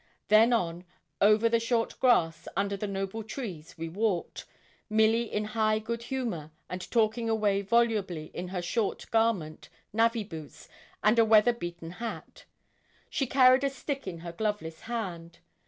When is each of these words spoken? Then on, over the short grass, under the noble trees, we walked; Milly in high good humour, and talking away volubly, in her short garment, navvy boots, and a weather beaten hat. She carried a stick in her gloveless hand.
Then 0.29 0.51
on, 0.51 0.85
over 1.21 1.47
the 1.47 1.59
short 1.59 1.99
grass, 1.99 2.47
under 2.57 2.75
the 2.75 2.87
noble 2.87 3.21
trees, 3.21 3.77
we 3.77 3.87
walked; 3.87 4.45
Milly 4.89 5.31
in 5.31 5.45
high 5.45 5.77
good 5.77 6.01
humour, 6.01 6.49
and 6.67 6.89
talking 6.89 7.29
away 7.29 7.61
volubly, 7.61 8.31
in 8.33 8.47
her 8.47 8.63
short 8.63 9.05
garment, 9.11 9.69
navvy 9.93 10.23
boots, 10.23 10.67
and 11.03 11.19
a 11.19 11.23
weather 11.23 11.53
beaten 11.53 11.91
hat. 11.91 12.45
She 13.11 13.27
carried 13.27 13.63
a 13.63 13.69
stick 13.69 14.07
in 14.07 14.21
her 14.21 14.31
gloveless 14.31 14.79
hand. 14.89 15.37